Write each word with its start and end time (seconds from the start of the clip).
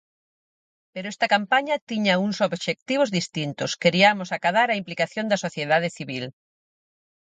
Pero 0.93 1.07
esta 1.13 1.27
campaña 1.35 1.83
tiña 1.89 2.13
uns 2.25 2.37
obxectivos 2.47 3.13
distintos: 3.19 3.71
queriamos 3.83 4.29
acadar 4.37 4.67
a 4.69 4.79
implicación 4.81 5.25
da 5.27 5.41
sociedade 5.45 5.89
civil. 5.97 6.25